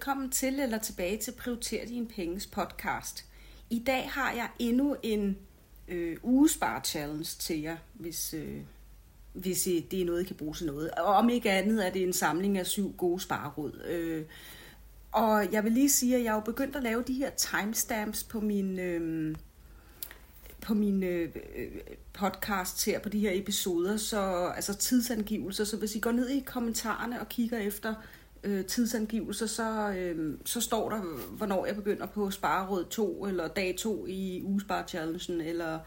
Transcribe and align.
Velkommen 0.00 0.30
til 0.30 0.60
eller 0.60 0.78
tilbage 0.78 1.18
til 1.18 1.32
Prioriter 1.32 1.86
din 1.86 2.06
penges 2.06 2.46
podcast. 2.46 3.24
I 3.70 3.82
dag 3.86 4.10
har 4.10 4.32
jeg 4.32 4.48
endnu 4.58 4.96
en 5.02 5.38
øh, 5.88 6.16
ugespar 6.22 6.80
challenge 6.84 7.24
til 7.24 7.60
jer, 7.60 7.76
hvis, 7.94 8.34
øh, 8.34 8.60
hvis 9.32 9.66
I, 9.66 9.80
det 9.90 10.00
er 10.00 10.04
noget, 10.04 10.22
I 10.22 10.24
kan 10.24 10.36
bruge 10.36 10.54
til 10.54 10.66
noget. 10.66 10.90
Og 10.90 11.04
om 11.04 11.28
ikke 11.30 11.50
andet 11.50 11.86
er 11.86 11.90
det 11.90 12.02
en 12.02 12.12
samling 12.12 12.58
af 12.58 12.66
syv 12.66 12.94
gode 12.96 13.20
spareråd. 13.20 13.82
Øh, 13.88 14.24
og 15.12 15.52
jeg 15.52 15.64
vil 15.64 15.72
lige 15.72 15.90
sige, 15.90 16.16
at 16.16 16.24
jeg 16.24 16.30
er 16.30 16.34
jo 16.34 16.40
begyndt 16.40 16.76
at 16.76 16.82
lave 16.82 17.02
de 17.02 17.14
her 17.14 17.30
timestamps 17.30 18.24
på 18.24 18.40
min... 18.40 18.78
Øh, 18.78 19.36
på 20.60 20.74
mine 20.74 21.06
øh, 21.06 21.28
øh 21.56 21.70
podcasts 22.12 22.84
her, 22.84 22.98
på 22.98 23.08
de 23.08 23.18
her 23.18 23.30
episoder, 23.34 23.96
så 23.96 24.52
altså 24.56 24.74
tidsangivelser, 24.74 25.64
så 25.64 25.76
hvis 25.76 25.94
I 25.94 26.00
går 26.00 26.12
ned 26.12 26.28
i 26.28 26.40
kommentarerne 26.40 27.20
og 27.20 27.28
kigger 27.28 27.58
efter 27.58 27.94
øh, 28.44 28.64
tidsangivelser, 28.64 29.46
så, 29.46 29.90
øh, 29.90 30.38
så 30.44 30.60
står 30.60 30.90
der, 30.90 31.00
hvornår 31.36 31.66
jeg 31.66 31.76
begynder 31.76 32.06
på 32.06 32.30
spareråd 32.30 32.84
2, 32.84 33.26
eller 33.26 33.48
dag 33.48 33.74
2 33.78 34.06
i 34.06 34.42
ugesparchallengen, 34.44 35.40
eller, 35.40 35.78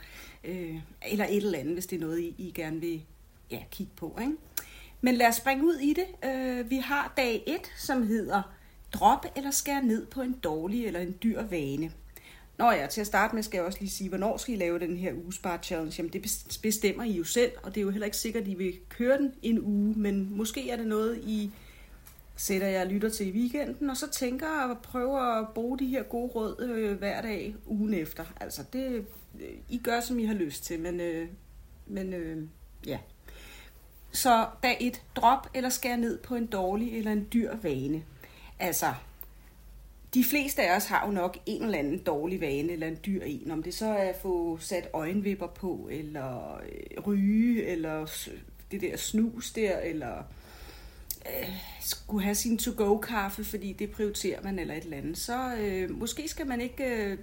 øh, 0.43 0.75
eller 1.11 1.25
et 1.25 1.37
eller 1.37 1.59
andet, 1.59 1.73
hvis 1.73 1.85
det 1.85 1.95
er 1.95 1.99
noget, 1.99 2.19
I, 2.19 2.35
I 2.37 2.51
gerne 2.55 2.79
vil 2.79 3.03
ja, 3.51 3.59
kigge 3.71 3.93
på. 3.95 4.17
Ikke? 4.21 4.33
Men 5.01 5.15
lad 5.15 5.27
os 5.27 5.35
springe 5.35 5.65
ud 5.65 5.75
i 5.75 5.93
det. 5.93 6.29
Øh, 6.29 6.69
vi 6.69 6.77
har 6.77 7.13
dag 7.17 7.43
1, 7.47 7.59
som 7.77 8.07
hedder 8.07 8.41
drop 8.93 9.25
eller 9.35 9.51
skær 9.51 9.81
ned 9.81 10.05
på 10.05 10.21
en 10.21 10.33
dårlig 10.43 10.85
eller 10.85 10.99
en 10.99 11.15
dyr 11.23 11.41
vane. 11.41 11.91
Nå 12.57 12.71
ja, 12.71 12.87
til 12.87 13.01
at 13.01 13.07
starte 13.07 13.35
med 13.35 13.43
skal 13.43 13.57
jeg 13.57 13.65
også 13.65 13.79
lige 13.79 13.89
sige, 13.89 14.09
hvornår 14.09 14.37
skal 14.37 14.53
I 14.53 14.57
lave 14.57 14.79
den 14.79 14.97
her 14.97 15.13
ugespar 15.13 15.59
challenge? 15.63 15.93
Jamen 15.97 16.13
det 16.13 16.21
bestemmer 16.61 17.03
I 17.03 17.11
jo 17.11 17.23
selv, 17.23 17.51
og 17.63 17.75
det 17.75 17.81
er 17.81 17.85
jo 17.85 17.89
heller 17.89 18.05
ikke 18.05 18.17
sikkert, 18.17 18.43
at 18.43 18.49
I 18.49 18.53
vil 18.53 18.73
køre 18.89 19.17
den 19.17 19.33
en 19.41 19.59
uge, 19.59 19.93
men 19.97 20.37
måske 20.37 20.69
er 20.69 20.77
det 20.77 20.87
noget, 20.87 21.17
I 21.17 21.51
sætter 22.35 22.67
jeg 22.67 22.87
lytter 22.87 23.09
til 23.09 23.27
i 23.27 23.31
weekenden, 23.31 23.89
og 23.89 23.97
så 23.97 24.09
tænker 24.09 24.71
at 24.71 24.77
prøve 24.79 25.39
at 25.39 25.47
bruge 25.55 25.79
de 25.79 25.87
her 25.87 26.03
gode 26.03 26.31
råd 26.31 26.61
øh, 26.61 26.97
hver 26.97 27.21
dag 27.21 27.55
ugen 27.65 27.93
efter. 27.93 28.25
Altså, 28.41 28.63
det, 28.73 29.05
øh, 29.41 29.49
I 29.69 29.77
gør, 29.77 29.99
som 29.99 30.19
I 30.19 30.25
har 30.25 30.33
lyst 30.33 30.63
til, 30.63 30.79
men, 30.79 30.99
øh, 30.99 31.27
men 31.87 32.13
øh, 32.13 32.47
ja. 32.85 32.99
Så 34.11 34.47
dag 34.63 34.77
et, 34.81 35.01
drop 35.15 35.49
eller 35.53 35.69
skær 35.69 35.95
ned 35.95 36.17
på 36.17 36.35
en 36.35 36.45
dårlig 36.45 36.97
eller 36.97 37.11
en 37.11 37.27
dyr 37.33 37.55
vane. 37.61 38.03
Altså, 38.59 38.93
de 40.13 40.23
fleste 40.23 40.61
af 40.61 40.75
os 40.75 40.85
har 40.85 41.05
jo 41.05 41.11
nok 41.11 41.37
en 41.45 41.63
eller 41.63 41.77
anden 41.77 41.97
dårlig 41.97 42.41
vane, 42.41 42.71
eller 42.73 42.87
en 42.87 42.99
dyr 43.05 43.21
en. 43.21 43.51
Om 43.51 43.63
det 43.63 43.73
så 43.73 43.85
er 43.85 44.09
at 44.09 44.15
få 44.21 44.57
sat 44.57 44.89
øjenvipper 44.93 45.47
på, 45.47 45.89
eller 45.91 46.55
øh, 46.55 47.03
ryge, 47.07 47.65
eller 47.65 48.27
det 48.71 48.81
der 48.81 48.97
snus 48.97 49.51
der, 49.51 49.77
eller 49.77 50.23
øh, 51.25 51.49
skulle 51.81 52.23
have 52.23 52.35
sin 52.35 52.57
to-go-kaffe, 52.57 53.43
fordi 53.43 53.73
det 53.73 53.91
prioriterer 53.91 54.43
man 54.43 54.59
eller 54.59 54.75
et 54.75 54.83
eller 54.83 54.97
andet, 54.97 55.17
så 55.17 55.55
øh, 55.55 55.91
måske 55.91 56.27
skal 56.27 56.47
man 56.47 56.61
ikke 56.61 56.83
øh, 56.83 57.17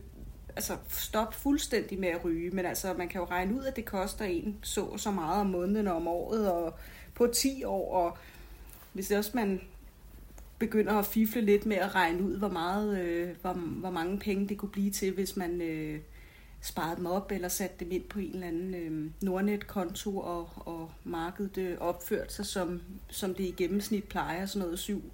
altså, 0.57 0.77
stoppe 0.89 1.37
fuldstændig 1.37 1.99
med 1.99 2.09
at 2.09 2.25
ryge, 2.25 2.51
men 2.51 2.67
altså, 2.67 2.95
man 2.99 3.09
kan 3.09 3.21
jo 3.21 3.27
regne 3.27 3.55
ud, 3.55 3.65
at 3.65 3.77
det 3.77 3.85
koster 3.85 4.25
en 4.25 4.57
så 4.63 4.97
så 4.97 5.11
meget 5.11 5.41
om 5.41 5.47
måneden 5.47 5.87
og 5.87 5.97
om 5.97 6.09
året, 6.09 6.53
og 6.53 6.75
på 7.15 7.27
10 7.27 7.65
år, 7.65 7.95
og 7.95 8.19
hvis 8.93 9.09
det 9.09 9.19
også 9.19 9.31
man 9.35 9.61
begynder 10.59 10.93
at 10.93 11.07
fifle 11.07 11.41
lidt 11.41 11.67
med 11.67 11.77
at 11.77 11.95
regne 11.95 12.23
ud, 12.23 12.39
hvor 12.39 12.49
meget, 12.49 13.01
øh, 13.01 13.29
hvor, 13.41 13.53
hvor 13.53 13.91
mange 13.91 14.19
penge 14.19 14.49
det 14.49 14.59
kunne 14.59 14.69
blive 14.69 14.91
til, 14.91 15.13
hvis 15.13 15.37
man 15.37 15.61
øh, 15.61 16.01
sparet 16.61 16.99
dem 16.99 17.07
op 17.07 17.33
eller 17.33 17.49
sat 17.49 17.81
dem 17.81 17.89
ind 17.91 18.05
på 18.05 18.19
en 18.19 18.35
eller 18.35 18.47
anden 18.47 18.75
øh, 18.75 19.11
Nordnet-konto, 19.23 20.19
og, 20.19 20.49
og 20.57 20.91
markedet 21.05 21.59
øh, 21.59 21.79
opført 21.79 22.33
sig, 22.33 22.47
som, 22.47 22.83
som 23.09 23.35
det 23.35 23.45
i 23.45 23.55
gennemsnit 23.57 24.05
plejer, 24.05 24.47
sådan 24.47 24.63
noget 24.67 24.79
7, 24.79 25.13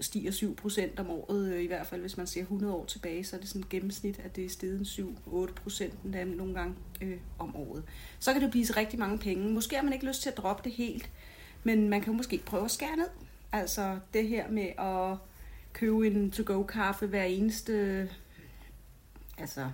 stiger 0.00 0.30
7 0.30 0.56
procent 0.56 1.00
om 1.00 1.10
året, 1.10 1.52
øh, 1.52 1.62
i 1.62 1.66
hvert 1.66 1.86
fald 1.86 2.00
hvis 2.00 2.16
man 2.16 2.26
ser 2.26 2.40
100 2.40 2.74
år 2.74 2.84
tilbage, 2.84 3.24
så 3.24 3.36
er 3.36 3.40
det 3.40 3.48
sådan 3.48 3.62
et 3.62 3.68
gennemsnit, 3.68 4.18
at 4.18 4.36
det 4.36 4.44
er 4.44 4.48
steget 4.48 4.86
7-8 5.26 5.52
procent 5.62 6.04
nogle 6.36 6.54
gange 6.54 6.74
øh, 7.02 7.18
om 7.38 7.56
året. 7.56 7.84
Så 8.18 8.32
kan 8.32 8.42
det 8.42 8.50
blive 8.50 8.66
så 8.66 8.74
rigtig 8.76 8.98
mange 8.98 9.18
penge. 9.18 9.50
Måske 9.50 9.76
har 9.76 9.82
man 9.82 9.92
ikke 9.92 10.06
lyst 10.06 10.22
til 10.22 10.30
at 10.30 10.36
droppe 10.36 10.62
det 10.64 10.72
helt, 10.72 11.10
men 11.64 11.88
man 11.88 12.00
kan 12.00 12.16
måske 12.16 12.42
prøve 12.46 12.64
at 12.64 12.70
skære 12.70 12.96
ned. 12.96 13.08
Altså 13.52 13.98
det 14.14 14.28
her 14.28 14.50
med 14.50 14.68
at 14.78 15.16
købe 15.72 16.06
en 16.06 16.30
to-go-kaffe 16.30 17.06
hver 17.06 17.24
eneste, 17.24 18.08
altså 19.38 19.70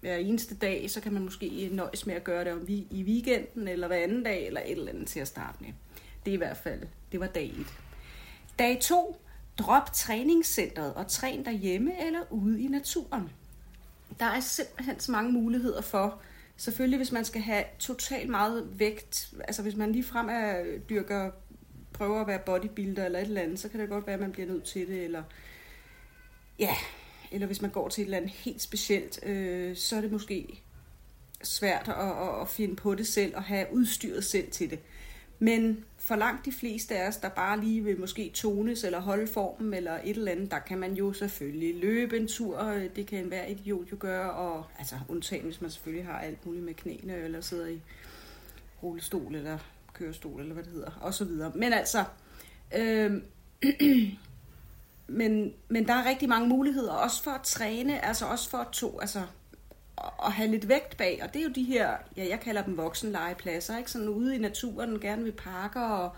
hver 0.00 0.16
eneste 0.16 0.54
dag, 0.54 0.90
så 0.90 1.00
kan 1.00 1.12
man 1.12 1.22
måske 1.22 1.68
nøjes 1.72 2.06
med 2.06 2.14
at 2.14 2.24
gøre 2.24 2.44
det 2.44 2.52
om 2.52 2.68
vi, 2.68 2.86
i 2.90 3.02
weekenden, 3.02 3.68
eller 3.68 3.86
hver 3.86 3.96
anden 3.96 4.22
dag, 4.22 4.46
eller 4.46 4.60
et 4.60 4.70
eller 4.70 4.92
andet 4.92 5.08
til 5.08 5.20
at 5.20 5.28
starte 5.28 5.58
med. 5.60 5.72
Det 6.24 6.30
er 6.30 6.34
i 6.34 6.38
hvert 6.38 6.56
fald, 6.56 6.82
det 7.12 7.20
var 7.20 7.26
dag 7.26 7.46
1. 7.46 7.66
Dag 8.58 8.78
2, 8.80 9.20
drop 9.58 9.92
træningscentret 9.92 10.94
og 10.94 11.06
træn 11.06 11.44
derhjemme 11.44 12.06
eller 12.06 12.20
ude 12.30 12.62
i 12.62 12.68
naturen. 12.68 13.30
Der 14.20 14.26
er 14.26 14.40
simpelthen 14.40 15.00
så 15.00 15.12
mange 15.12 15.32
muligheder 15.32 15.80
for, 15.80 16.20
selvfølgelig 16.56 16.96
hvis 16.96 17.12
man 17.12 17.24
skal 17.24 17.40
have 17.40 17.64
totalt 17.78 18.30
meget 18.30 18.68
vægt, 18.78 19.34
altså 19.44 19.62
hvis 19.62 19.76
man 19.76 19.92
lige 19.92 20.04
frem 20.04 20.28
er 20.28 20.78
dyrker, 20.90 21.30
prøver 21.92 22.20
at 22.20 22.26
være 22.26 22.38
bodybuilder 22.38 23.04
eller 23.04 23.18
et 23.18 23.26
eller 23.26 23.40
andet, 23.40 23.58
så 23.58 23.68
kan 23.68 23.80
det 23.80 23.88
godt 23.88 24.06
være, 24.06 24.14
at 24.14 24.20
man 24.20 24.32
bliver 24.32 24.48
nødt 24.48 24.64
til 24.64 24.88
det, 24.88 25.04
eller 25.04 25.22
ja, 26.58 26.74
eller 27.32 27.46
hvis 27.46 27.62
man 27.62 27.70
går 27.70 27.88
til 27.88 28.02
et 28.02 28.04
eller 28.04 28.16
andet 28.16 28.30
helt 28.30 28.62
specielt, 28.62 29.26
øh, 29.26 29.76
så 29.76 29.96
er 29.96 30.00
det 30.00 30.12
måske 30.12 30.62
svært 31.42 31.88
at, 31.88 32.28
at, 32.28 32.40
at 32.40 32.48
finde 32.48 32.76
på 32.76 32.94
det 32.94 33.06
selv 33.06 33.36
og 33.36 33.42
have 33.42 33.66
udstyret 33.72 34.24
selv 34.24 34.50
til 34.50 34.70
det. 34.70 34.78
Men 35.38 35.84
for 35.96 36.16
langt 36.16 36.44
de 36.44 36.52
fleste 36.52 36.98
af 36.98 37.08
os, 37.08 37.16
der 37.16 37.28
bare 37.28 37.60
lige 37.60 37.84
vil 37.84 38.00
måske 38.00 38.30
tones 38.34 38.84
eller 38.84 39.00
holde 39.00 39.26
formen 39.26 39.74
eller 39.74 39.98
et 40.04 40.16
eller 40.16 40.32
andet, 40.32 40.50
der 40.50 40.58
kan 40.58 40.78
man 40.78 40.94
jo 40.94 41.12
selvfølgelig 41.12 41.76
løbe 41.76 42.16
en 42.16 42.28
tur. 42.28 42.62
Det 42.96 43.06
kan 43.06 43.18
enhver 43.18 43.46
idiot 43.46 43.92
jo 43.92 43.96
gøre, 44.00 44.32
og 44.32 44.64
altså 44.78 44.94
undtagen 45.08 45.44
hvis 45.44 45.60
man 45.60 45.70
selvfølgelig 45.70 46.06
har 46.06 46.18
alt 46.18 46.46
muligt 46.46 46.64
med 46.64 46.74
knæene, 46.74 47.16
eller 47.16 47.40
sidder 47.40 47.66
i 47.66 47.80
rullestol 48.82 49.34
eller 49.34 49.58
kørestol, 49.92 50.40
eller 50.40 50.54
hvad 50.54 50.64
det 50.64 50.72
hedder, 50.72 50.90
og 51.00 51.14
så 51.14 51.24
videre. 51.24 51.52
Men 51.54 51.72
altså, 51.72 52.04
øh, 52.76 53.22
men, 55.08 55.52
men 55.68 55.86
der 55.86 55.94
er 55.94 56.08
rigtig 56.08 56.28
mange 56.28 56.48
muligheder, 56.48 56.92
også 56.92 57.22
for 57.22 57.30
at 57.30 57.42
træne, 57.42 58.04
altså 58.04 58.26
også 58.26 58.50
for 58.50 58.58
at 58.58 58.68
to, 58.72 59.00
altså 59.00 59.22
at 60.26 60.32
have 60.32 60.50
lidt 60.50 60.68
vægt 60.68 60.96
bag, 60.96 61.20
og 61.22 61.34
det 61.34 61.40
er 61.40 61.44
jo 61.44 61.52
de 61.54 61.64
her, 61.64 61.90
ja, 62.16 62.28
jeg 62.28 62.40
kalder 62.40 62.62
dem 62.62 62.76
voksenlegepladser, 62.76 63.78
ikke? 63.78 63.90
Sådan 63.90 64.08
ude 64.08 64.34
i 64.36 64.38
naturen, 64.38 65.00
gerne 65.00 65.24
ved 65.24 65.32
parker 65.32 65.80
og 65.80 66.10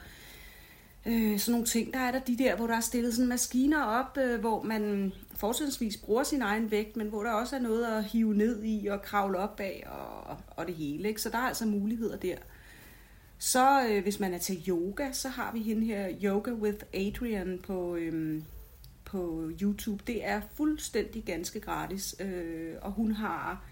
øh, 1.07 1.39
sådan 1.39 1.53
nogle 1.53 1.67
ting. 1.67 1.95
Der 1.95 1.99
er 1.99 2.11
der 2.11 2.19
de 2.19 2.39
der, 2.39 2.57
hvor 2.57 2.67
der 2.67 2.77
er 2.77 2.81
stillet 2.81 3.15
sådan 3.15 3.29
maskiner 3.29 3.85
op, 3.85 4.19
øh, 4.19 4.41
hvor 4.41 4.63
man 4.63 5.13
fortsættelsesvis 5.35 5.97
bruger 5.97 6.23
sin 6.23 6.43
egen 6.43 6.71
vægt, 6.71 6.97
men 6.97 7.09
hvor 7.09 7.23
der 7.23 7.33
også 7.33 7.57
er 7.57 7.61
noget 7.61 7.85
at 7.85 8.05
hive 8.05 8.35
ned 8.35 8.65
i 8.65 8.87
og 8.87 9.03
kravle 9.03 9.39
op 9.39 9.57
bag 9.57 9.87
og, 9.91 10.37
og 10.57 10.67
det 10.67 10.75
hele. 10.75 11.09
Ikke? 11.09 11.23
Så 11.23 11.31
der 11.31 11.39
er 11.39 11.49
altså 11.49 11.67
muligheder 11.67 12.17
der. 12.17 12.37
Så 13.39 13.87
øh, 13.89 14.03
hvis 14.03 14.21
man 14.21 14.35
er 14.35 14.39
til 14.39 14.65
yoga, 14.69 15.13
så 15.13 15.29
har 15.29 15.53
vi 15.53 15.63
hende 15.63 15.87
her, 15.87 16.09
Yoga 16.23 16.51
with 16.51 16.79
Adrian 16.95 17.59
på... 17.67 17.97
Øh, 17.97 18.43
på 19.11 19.51
YouTube. 19.63 20.03
Det 20.07 20.27
er 20.27 20.41
fuldstændig 20.55 21.25
ganske 21.25 21.61
gratis, 21.61 22.15
øh, 22.21 22.75
og 22.83 22.93
hun 22.93 23.13
har 23.13 23.65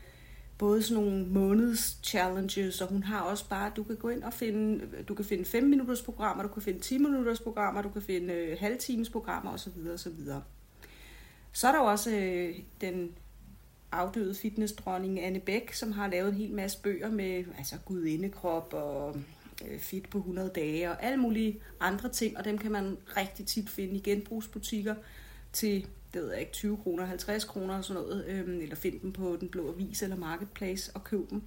både 0.59 0.82
sådan 0.82 1.04
nogle 1.04 1.26
måneds 1.26 2.00
challenges, 2.04 2.81
og 2.81 2.88
hun 2.88 3.03
har 3.03 3.21
også 3.21 3.49
bare, 3.49 3.72
du 3.76 3.82
kan 3.82 3.97
gå 3.97 4.09
ind 4.09 4.22
og 4.22 4.32
finde, 4.32 4.87
du 5.09 5.15
kan 5.15 5.25
finde 5.25 5.44
5 5.44 5.65
minutters 5.65 6.03
programmer, 6.03 6.43
du 6.43 6.49
kan 6.49 6.62
finde 6.62 6.81
10 6.81 6.99
minutters 6.99 7.41
programmer, 7.41 7.82
du 7.82 7.88
kan 7.88 8.03
finde 8.03 8.34
øh, 8.34 8.56
halvtimes 8.60 9.10
programmer 9.10 9.53
osv. 9.53 9.72
osv. 9.94 10.12
Så 11.52 11.69
er 11.69 11.73
der 11.73 11.79
også 11.79 12.11
øh, 12.11 12.55
den 12.81 13.11
afdøde 13.93 14.34
fitnessdronning 14.34 15.20
Anne 15.20 15.41
Bæk, 15.41 15.73
som 15.73 15.93
har 15.93 16.08
lavet 16.08 16.29
en 16.29 16.34
hel 16.34 16.52
masse 16.52 16.79
bøger 16.82 17.11
med 17.11 17.44
altså 17.58 17.76
gudindekrop 17.84 18.73
og 18.73 19.17
øh, 19.69 19.79
fit 19.79 20.11
på 20.11 20.19
100 20.19 20.50
dage 20.55 20.91
og 20.91 21.05
alle 21.05 21.17
mulige 21.17 21.61
andre 21.81 22.08
ting, 22.08 22.38
og 22.38 22.44
dem 22.44 22.58
kan 22.58 22.73
man 22.73 22.96
rigtig 23.17 23.46
tit 23.46 23.70
finde 23.70 23.94
i 23.94 24.00
genbrugsbutikker 24.00 24.94
til 25.58 25.87
det 26.14 26.22
ved 26.22 26.31
jeg 26.31 26.40
ikke, 26.40 26.52
20 26.52 26.76
kroner, 26.76 27.05
50 27.05 27.44
kroner 27.44 27.76
og 27.76 27.84
sådan 27.84 28.02
noget, 28.02 28.25
øhm, 28.26 28.60
eller 28.60 28.76
find 28.76 29.00
dem 29.00 29.12
på 29.12 29.37
Den 29.40 29.49
Blå 29.49 29.69
Avis 29.69 30.02
eller 30.02 30.16
Marketplace 30.16 30.93
og 30.94 31.05
køb 31.05 31.31
dem. 31.31 31.43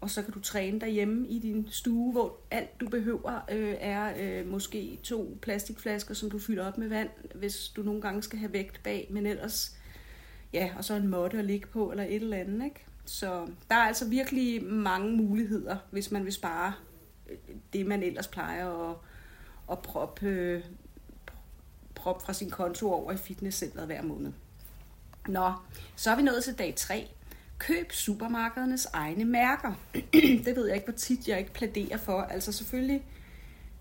Og 0.00 0.10
så 0.10 0.22
kan 0.22 0.32
du 0.32 0.40
træne 0.40 0.80
derhjemme 0.80 1.28
i 1.28 1.38
din 1.38 1.66
stue, 1.70 2.12
hvor 2.12 2.36
alt 2.50 2.80
du 2.80 2.88
behøver 2.88 3.40
øh, 3.52 3.74
er 3.80 4.12
øh, 4.20 4.50
måske 4.50 4.98
to 5.02 5.38
plastikflasker, 5.42 6.14
som 6.14 6.30
du 6.30 6.38
fylder 6.38 6.66
op 6.66 6.78
med 6.78 6.88
vand, 6.88 7.08
hvis 7.34 7.68
du 7.68 7.82
nogle 7.82 8.00
gange 8.00 8.22
skal 8.22 8.38
have 8.38 8.52
vægt 8.52 8.82
bag, 8.82 9.06
men 9.10 9.26
ellers, 9.26 9.76
ja, 10.52 10.70
og 10.76 10.84
så 10.84 10.94
en 10.94 11.08
måtte 11.08 11.38
at 11.38 11.44
ligge 11.44 11.66
på, 11.66 11.90
eller 11.90 12.04
et 12.04 12.14
eller 12.14 12.36
andet, 12.36 12.64
ikke? 12.64 12.84
Så 13.04 13.46
der 13.70 13.74
er 13.74 13.86
altså 13.86 14.08
virkelig 14.08 14.64
mange 14.64 15.16
muligheder, 15.16 15.76
hvis 15.90 16.10
man 16.10 16.24
vil 16.24 16.32
spare 16.32 16.72
øh, 17.30 17.36
det, 17.72 17.86
man 17.86 18.02
ellers 18.02 18.28
plejer 18.28 18.90
at, 18.90 18.96
at 19.70 19.78
proppe 19.78 20.26
øh, 20.26 20.64
prop 21.98 22.22
fra 22.22 22.32
sin 22.32 22.50
konto 22.50 22.92
over 22.92 23.12
i 23.12 23.16
fitnesscenteret 23.16 23.86
hver 23.86 24.02
måned. 24.02 24.32
Nå, 25.28 25.52
så 25.96 26.10
er 26.10 26.16
vi 26.16 26.22
nået 26.22 26.44
til 26.44 26.58
dag 26.58 26.74
3. 26.76 27.08
Køb 27.58 27.92
supermarkedernes 27.92 28.86
egne 28.92 29.24
mærker. 29.24 29.72
det 30.44 30.56
ved 30.56 30.66
jeg 30.66 30.74
ikke, 30.74 30.86
hvor 30.86 30.96
tit 30.96 31.28
jeg 31.28 31.38
ikke 31.38 31.52
plæderer 31.52 31.96
for. 31.96 32.20
Altså 32.20 32.52
selvfølgelig, 32.52 33.04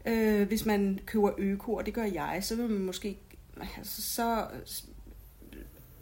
øh, 0.06 0.48
hvis 0.48 0.66
man 0.66 1.00
køber 1.06 1.32
øko, 1.38 1.74
og 1.74 1.86
det 1.86 1.94
gør 1.94 2.04
jeg, 2.04 2.40
så 2.42 2.56
vil 2.56 2.70
man 2.70 2.82
måske 2.82 3.18
altså, 3.78 4.02
så, 4.02 4.48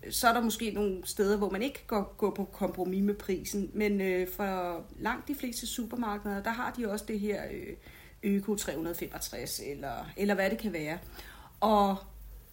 så 0.10 0.28
er 0.28 0.34
der 0.34 0.42
måske 0.42 0.72
nogle 0.72 1.02
steder, 1.06 1.38
hvor 1.38 1.50
man 1.50 1.62
ikke 1.62 1.88
kan 1.90 2.04
gå 2.18 2.30
på 2.30 2.44
kompromis 2.44 3.04
med 3.04 3.14
prisen, 3.14 3.72
men 3.74 4.02
øh, 4.02 4.28
for 4.28 4.82
langt 5.00 5.28
de 5.28 5.36
fleste 5.36 5.68
supermarkeder, 5.68 6.44
der 6.44 6.52
har 6.52 6.74
de 6.78 6.92
også 6.92 7.06
det 7.08 7.20
her 7.20 7.42
øh, 7.52 7.76
Øko 8.24 8.56
365, 8.56 9.62
eller, 9.66 10.12
eller 10.18 10.36
hvad 10.36 10.50
det 10.50 10.58
kan 10.58 10.74
være. 10.74 10.98
Og 11.60 11.98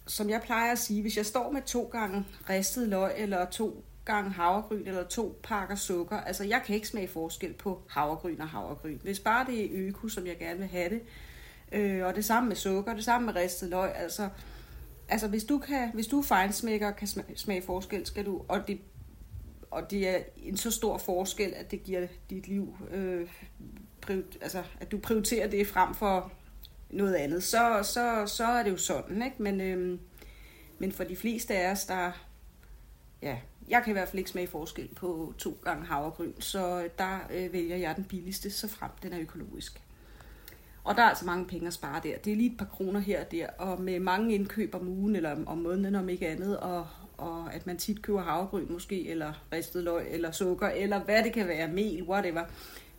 som 0.07 0.29
jeg 0.29 0.41
plejer 0.41 0.71
at 0.71 0.79
sige, 0.79 1.01
hvis 1.01 1.17
jeg 1.17 1.25
står 1.25 1.51
med 1.51 1.61
to 1.61 1.89
gange 1.91 2.25
ristet 2.49 2.87
løg, 2.87 3.13
eller 3.17 3.45
to 3.45 3.85
gange 4.05 4.31
havregryn, 4.31 4.87
eller 4.87 5.03
to 5.03 5.39
pakker 5.43 5.75
sukker, 5.75 6.17
altså 6.17 6.43
jeg 6.43 6.61
kan 6.65 6.75
ikke 6.75 6.87
smage 6.87 7.07
forskel 7.07 7.53
på 7.53 7.81
havregryn 7.89 8.41
og 8.41 8.49
havregryn. 8.49 8.99
Hvis 9.03 9.19
bare 9.19 9.45
det 9.45 9.65
er 9.65 9.69
øko, 9.71 10.07
som 10.07 10.27
jeg 10.27 10.37
gerne 10.37 10.59
vil 10.59 10.67
have 10.67 10.89
det, 10.89 11.01
øh, 11.71 12.05
og 12.05 12.15
det 12.15 12.25
samme 12.25 12.47
med 12.47 12.55
sukker, 12.55 12.93
det 12.93 13.03
samme 13.03 13.25
med 13.25 13.35
ristet 13.35 13.69
løg, 13.69 13.91
altså, 13.95 14.29
altså 15.07 15.27
hvis 15.27 15.43
du 15.43 15.57
kan, 15.57 15.91
hvis 15.93 16.07
du 16.07 16.21
fejnsmækker 16.21 16.91
kan 16.91 17.07
smage, 17.07 17.37
smage 17.37 17.61
forskel, 17.61 18.05
skal 18.05 18.25
du, 18.25 18.41
og 18.47 18.67
det, 18.67 18.81
og 19.71 19.91
det 19.91 20.09
er 20.09 20.19
en 20.37 20.57
så 20.57 20.71
stor 20.71 20.97
forskel, 20.97 21.53
at 21.55 21.71
det 21.71 21.83
giver 21.83 22.07
dit 22.29 22.47
liv, 22.47 22.77
øh, 22.91 23.29
prior, 24.01 24.21
altså 24.41 24.63
at 24.79 24.91
du 24.91 24.97
prioriterer 24.97 25.47
det 25.47 25.67
frem 25.67 25.93
for 25.93 26.31
noget 26.93 27.15
andet, 27.15 27.43
så, 27.43 27.79
så, 27.83 28.23
så 28.35 28.45
er 28.45 28.63
det 28.63 28.71
jo 28.71 28.77
sådan, 28.77 29.21
ikke? 29.21 29.43
Men, 29.43 29.61
øhm, 29.61 29.99
men 30.79 30.91
for 30.91 31.03
de 31.03 31.15
fleste 31.15 31.53
af 31.53 31.71
os, 31.71 31.85
der, 31.85 32.11
ja, 33.21 33.37
jeg 33.67 33.83
kan 33.83 33.91
i 33.91 33.93
hvert 33.93 34.07
fald 34.07 34.19
ikke 34.19 34.29
smage 34.29 34.47
forskel 34.47 34.89
på 34.95 35.33
to 35.37 35.57
gange 35.63 35.85
havregryn, 35.85 36.33
så 36.39 36.81
øh, 36.83 36.89
der 36.97 37.19
øh, 37.33 37.53
vælger 37.53 37.77
jeg 37.77 37.95
den 37.95 38.03
billigste, 38.03 38.51
så 38.51 38.67
frem 38.67 38.91
den 39.03 39.13
er 39.13 39.19
økologisk. 39.19 39.81
Og 40.83 40.95
der 40.95 41.01
er 41.01 41.09
altså 41.09 41.25
mange 41.25 41.45
penge 41.45 41.67
at 41.67 41.73
spare 41.73 42.01
der. 42.03 42.17
Det 42.17 42.33
er 42.33 42.37
lige 42.37 42.51
et 42.51 42.57
par 42.57 42.65
kroner 42.65 42.99
her 42.99 43.25
og 43.25 43.31
der, 43.31 43.47
og 43.57 43.81
med 43.81 43.99
mange 43.99 44.35
indkøb 44.35 44.75
om 44.75 44.87
ugen 44.87 45.15
eller 45.15 45.45
om 45.45 45.57
måneden 45.57 45.95
om 45.95 46.09
ikke 46.09 46.27
andet, 46.27 46.57
og, 46.57 46.87
og 47.17 47.53
at 47.53 47.67
man 47.67 47.77
tit 47.77 48.01
køber 48.01 48.21
havregryn 48.21 48.67
måske, 48.69 49.09
eller 49.09 49.33
ristet 49.53 49.83
løg, 49.83 50.07
eller 50.11 50.31
sukker, 50.31 50.67
eller 50.67 50.99
hvad 50.99 51.23
det 51.23 51.33
kan 51.33 51.47
være, 51.47 51.67
mel, 51.67 52.03
whatever, 52.03 52.43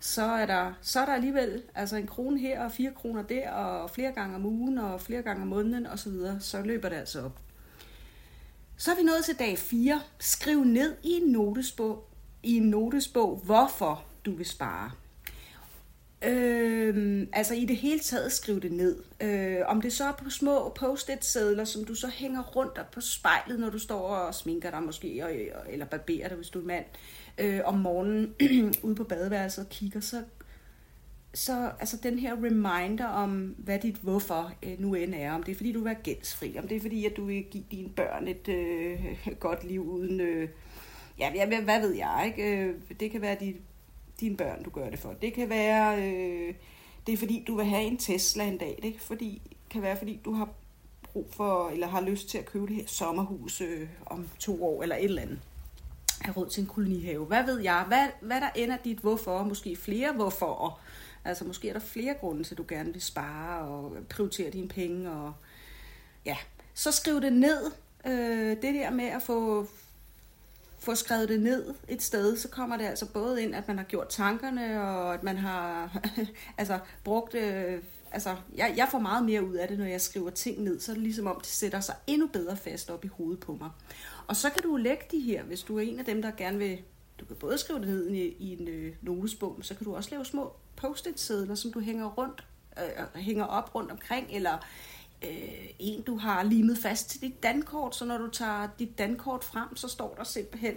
så 0.05 0.23
er 0.23 0.47
der, 0.47 0.73
så 0.83 1.01
er 1.01 1.05
der 1.05 1.13
alligevel 1.13 1.63
altså 1.75 1.97
en 1.97 2.07
krone 2.07 2.41
her 2.41 2.65
og 2.65 2.73
fire 2.73 2.93
kroner 2.95 3.23
der, 3.23 3.51
og 3.51 3.91
flere 3.91 4.13
gange 4.13 4.37
om 4.37 4.47
ugen 4.47 4.79
og 4.79 5.01
flere 5.01 5.23
gange 5.23 5.43
om 5.43 5.49
måneden 5.49 5.87
osv., 5.87 5.97
så, 5.97 6.11
videre, 6.11 6.41
så 6.41 6.63
løber 6.63 6.89
det 6.89 6.97
altså 6.97 7.25
op. 7.25 7.41
Så 8.77 8.91
er 8.91 8.97
vi 8.97 9.03
nået 9.03 9.25
til 9.25 9.39
dag 9.39 9.59
4. 9.59 10.01
Skriv 10.19 10.65
ned 10.65 10.97
i 11.03 11.11
en 11.11 11.23
notesbog, 11.23 12.11
i 12.43 12.57
en 12.57 12.63
notesbog 12.63 13.37
hvorfor 13.45 14.05
du 14.25 14.33
vil 14.33 14.47
spare. 14.47 14.91
Øh, 16.27 17.27
altså 17.33 17.55
i 17.55 17.65
det 17.65 17.77
hele 17.77 18.01
taget 18.01 18.33
skriv 18.33 18.61
det 18.61 18.73
ned. 18.73 19.03
Øh, 19.21 19.59
om 19.67 19.81
det 19.81 19.93
så 19.93 20.05
er 20.05 20.13
på 20.13 20.31
små 20.31 20.69
post-it-sædler, 20.69 21.65
som 21.65 21.85
du 21.85 21.95
så 21.95 22.09
hænger 22.09 22.43
rundt 22.43 22.79
på 22.93 23.01
spejlet, 23.01 23.61
når 23.61 23.71
du 23.71 23.79
står 23.79 24.01
og 24.01 24.35
sminker 24.35 24.71
dig 24.71 24.83
måske, 24.83 25.25
og, 25.25 25.31
eller 25.69 25.87
barberer 25.87 26.29
dig, 26.29 26.37
hvis 26.37 26.49
du 26.49 26.61
er 26.61 26.65
mand, 26.65 26.85
øh, 27.39 27.61
om 27.65 27.79
morgenen 27.79 28.35
ude 28.83 28.95
på 28.95 29.05
badeværelset 29.05 29.65
og 29.65 29.71
kigger, 29.71 30.01
så, 30.01 30.23
så 31.35 31.71
altså 31.81 31.97
den 32.03 32.19
her 32.19 32.35
reminder 32.35 33.07
om, 33.07 33.55
hvad 33.59 33.79
dit 33.79 33.97
hvorfor 33.97 34.53
øh, 34.63 34.81
nu 34.81 34.95
end 34.95 35.15
er. 35.15 35.33
Om 35.33 35.43
det 35.43 35.53
er 35.53 35.57
fordi, 35.57 35.73
du 35.73 35.79
vil 35.79 35.85
være 35.85 36.03
gældsfri, 36.03 36.57
om 36.59 36.69
det 36.69 36.77
er 36.77 36.81
fordi, 36.81 37.07
at 37.07 37.17
du 37.17 37.25
vil 37.25 37.45
give 37.51 37.65
dine 37.71 37.89
børn 37.89 38.29
et 38.29 38.49
øh, 38.49 39.17
godt 39.41 39.65
liv 39.65 39.89
uden... 39.89 40.21
Øh, 40.21 40.49
ja, 41.19 41.47
hvad, 41.47 41.81
ved 41.81 41.95
jeg, 41.95 42.25
ikke? 42.27 42.59
Øh, 42.59 42.75
det 43.01 43.11
kan 43.11 43.21
være 43.21 43.37
dit 43.41 43.57
dine 44.21 44.37
børn, 44.37 44.63
du 44.63 44.71
gør 44.71 44.91
det 44.91 44.99
for. 44.99 45.13
Det 45.13 45.35
kan 45.35 45.49
være, 45.49 46.03
øh, 46.03 46.55
det 47.07 47.13
er 47.13 47.17
fordi, 47.17 47.45
du 47.47 47.57
vil 47.57 47.65
have 47.65 47.83
en 47.83 47.97
Tesla 47.97 48.45
en 48.45 48.59
dag. 48.59 48.79
Det 48.83 49.01
fordi, 49.01 49.43
kan 49.71 49.83
være, 49.83 49.97
fordi 49.97 50.21
du 50.25 50.33
har 50.33 50.49
brug 51.03 51.27
for, 51.33 51.69
eller 51.69 51.87
har 51.87 52.01
lyst 52.01 52.29
til 52.29 52.39
at 52.39 52.47
købe 52.47 52.67
det 52.67 52.77
her 52.77 52.87
sommerhus 52.87 53.61
øh, 53.61 53.89
om 54.07 54.29
to 54.39 54.65
år, 54.65 54.83
eller 54.83 54.97
et 54.97 55.05
eller 55.05 55.23
andet. 55.23 55.39
Have 56.21 56.37
råd 56.37 56.47
til 56.47 56.61
en 56.61 56.67
kolonihave. 56.67 57.27
Hvad 57.27 57.45
ved 57.45 57.61
jeg? 57.61 57.85
Hvad, 57.89 58.09
hvad 58.21 58.41
der 58.41 58.49
ender 58.57 58.77
dit 58.85 58.99
hvorfor? 58.99 59.43
Måske 59.43 59.77
flere 59.77 60.13
hvorfor. 60.13 60.79
Altså 61.25 61.45
måske 61.45 61.69
er 61.69 61.73
der 61.73 61.81
flere 61.81 62.15
grunde 62.15 62.45
til, 62.45 62.55
at 62.55 62.59
du 62.59 62.65
gerne 62.69 62.93
vil 62.93 63.03
spare 63.03 63.69
og 63.69 63.93
prioritere 64.11 64.51
dine 64.51 64.69
penge. 64.69 65.11
Og, 65.11 65.33
ja. 66.25 66.37
Så 66.75 66.93
skriv 66.93 67.21
det 67.21 67.33
ned. 67.33 67.73
Øh, 68.07 68.51
det 68.63 68.75
der 68.75 68.91
med 68.91 69.05
at 69.05 69.23
få, 69.23 69.67
få 70.85 70.95
skrevet 70.95 71.29
det 71.29 71.41
ned 71.41 71.75
et 71.89 72.03
sted, 72.03 72.37
så 72.37 72.49
kommer 72.49 72.77
det 72.77 72.85
altså 72.85 73.07
både 73.07 73.43
ind, 73.43 73.55
at 73.55 73.69
man 73.69 73.79
har 73.79 73.85
gjort 73.85 74.09
tankerne, 74.09 74.83
og 74.83 75.15
at 75.15 75.23
man 75.23 75.37
har 75.37 75.97
altså, 76.59 76.79
brugt... 77.05 77.35
Øh, 77.35 77.83
altså, 78.13 78.37
jeg, 78.55 78.75
jeg 78.77 78.89
får 78.91 78.99
meget 78.99 79.25
mere 79.25 79.45
ud 79.45 79.55
af 79.55 79.69
det, 79.69 79.79
når 79.79 79.87
jeg 79.87 80.01
skriver 80.01 80.31
ting 80.31 80.63
ned, 80.63 80.81
så 80.81 80.93
er 80.93 80.95
det 80.95 81.03
ligesom 81.03 81.27
om, 81.27 81.37
det 81.37 81.47
sætter 81.47 81.81
sig 81.81 81.95
endnu 82.07 82.27
bedre 82.27 82.57
fast 82.57 82.91
op 82.91 83.05
i 83.05 83.09
hovedet 83.09 83.41
på 83.41 83.57
mig. 83.61 83.71
Og 84.27 84.37
så 84.37 84.51
kan 84.51 84.63
du 84.63 84.77
lægge 84.77 85.05
de 85.11 85.21
her, 85.21 85.43
hvis 85.43 85.63
du 85.63 85.79
er 85.79 85.83
en 85.83 85.99
af 85.99 86.05
dem, 86.05 86.23
der 86.23 86.31
gerne 86.31 86.59
vil... 86.59 86.79
Du 87.21 87.25
kan 87.25 87.37
både 87.37 87.59
skrive 87.59 87.79
det 87.79 87.89
ned 87.89 88.11
i, 88.11 88.37
i 88.39 88.53
en 88.61 88.69
øh, 88.69 88.95
notesbog, 89.03 89.53
men 89.57 89.63
så 89.63 89.75
kan 89.75 89.85
du 89.85 89.97
også 89.97 90.11
lave 90.11 90.25
små 90.25 90.53
post-it-sædler, 90.77 91.55
som 91.55 91.73
du 91.73 91.81
hænger 91.81 92.07
rundt, 92.07 92.45
øh, 92.79 93.21
hænger 93.21 93.45
op 93.45 93.75
rundt 93.75 93.91
omkring, 93.91 94.27
eller 94.31 94.59
øh, 95.25 95.69
en, 95.79 96.03
du 96.03 96.17
har 96.17 96.43
limet 96.43 96.79
fast 96.79 97.11
til 97.11 97.21
dit 97.21 97.43
dankort, 97.43 97.97
så 97.97 98.05
når 98.05 98.19
du 98.19 98.29
tager 98.29 98.69
dit 98.79 98.99
dankort 98.99 99.45
frem, 99.45 99.77
så 99.77 99.89
står 99.89 100.15
der 100.19 100.25
simpelthen, 100.25 100.75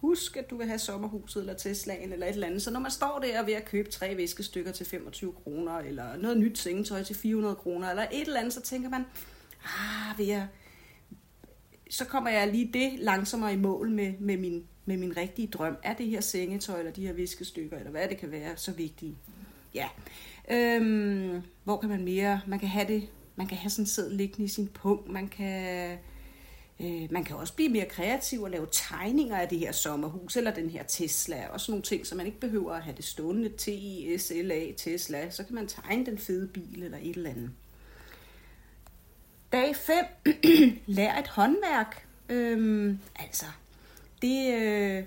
husk, 0.00 0.36
at 0.36 0.50
du 0.50 0.56
vil 0.56 0.66
have 0.66 0.78
sommerhuset 0.78 1.40
eller 1.40 1.54
Teslaen 1.54 2.12
eller 2.12 2.26
et 2.26 2.32
eller 2.32 2.46
andet. 2.46 2.62
Så 2.62 2.70
når 2.70 2.80
man 2.80 2.90
står 2.90 3.18
der 3.18 3.42
ved 3.42 3.52
at 3.52 3.64
købe 3.64 3.90
tre 3.90 4.14
viskestykker 4.14 4.72
til 4.72 4.86
25 4.86 5.32
kroner, 5.32 5.78
eller 5.78 6.16
noget 6.16 6.38
nyt 6.38 6.58
sengetøj 6.58 7.02
til 7.02 7.16
400 7.16 7.54
kroner, 7.54 7.90
eller 7.90 8.06
et 8.12 8.26
eller 8.26 8.40
andet, 8.40 8.52
så 8.52 8.62
tænker 8.62 8.88
man, 8.88 9.04
ah, 9.64 10.18
vil 10.18 10.26
jeg... 10.26 10.46
Så 11.90 12.04
kommer 12.04 12.30
jeg 12.30 12.48
lige 12.52 12.70
det 12.72 12.98
langsommere 12.98 13.52
i 13.52 13.56
mål 13.56 13.90
med, 13.90 14.14
med, 14.20 14.36
min, 14.36 14.64
med 14.84 14.96
min 14.96 15.16
rigtige 15.16 15.48
drøm. 15.48 15.76
Er 15.82 15.94
det 15.94 16.06
her 16.06 16.20
sengetøj, 16.20 16.78
eller 16.78 16.92
de 16.92 17.06
her 17.06 17.12
viskestykker, 17.12 17.78
eller 17.78 17.90
hvad 17.90 18.08
det 18.08 18.18
kan 18.18 18.30
være, 18.30 18.56
så 18.56 18.72
vigtige? 18.72 19.16
Ja. 19.74 19.88
Øhm, 20.50 21.42
hvor 21.64 21.76
kan 21.76 21.88
man 21.88 22.04
mere? 22.04 22.40
Man 22.46 22.58
kan 22.58 22.68
have 22.68 22.88
det 22.88 23.08
man 23.38 23.46
kan 23.46 23.58
have 23.58 23.70
sådan 23.70 23.82
en 23.82 23.86
sæd 23.86 24.10
liggende 24.10 24.44
i 24.44 24.48
sin 24.48 24.68
pung. 24.68 25.12
Man 25.12 25.28
kan, 25.28 25.98
øh, 26.80 27.12
man 27.12 27.24
kan 27.24 27.36
også 27.36 27.54
blive 27.54 27.68
mere 27.68 27.86
kreativ 27.86 28.42
og 28.42 28.50
lave 28.50 28.66
tegninger 28.72 29.36
af 29.36 29.48
det 29.48 29.58
her 29.58 29.72
sommerhus, 29.72 30.36
eller 30.36 30.54
den 30.54 30.70
her 30.70 30.82
Tesla, 30.82 31.46
og 31.48 31.60
sådan 31.60 31.72
nogle 31.72 31.82
ting, 31.82 32.06
så 32.06 32.14
man 32.14 32.26
ikke 32.26 32.40
behøver 32.40 32.72
at 32.72 32.82
have 32.82 32.96
det 32.96 33.04
stående 33.04 33.48
T-I-S-L-A, 33.48 34.72
Tesla. 34.76 35.30
Så 35.30 35.44
kan 35.44 35.54
man 35.54 35.66
tegne 35.66 36.06
den 36.06 36.18
fede 36.18 36.48
bil 36.48 36.82
eller 36.82 36.98
et 37.02 37.16
eller 37.16 37.30
andet. 37.30 37.50
Dag 39.52 39.76
5. 39.76 39.94
Lær 40.86 41.18
et 41.18 41.28
håndværk. 41.28 42.06
Øhm, 42.28 42.98
altså, 43.16 43.46
det, 44.22 44.54
øh, 44.54 45.04